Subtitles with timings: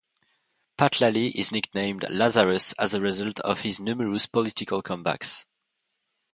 [0.77, 5.45] Pat Lally is nicknamed 'Lazarus', as a result of his numerous political comebacks.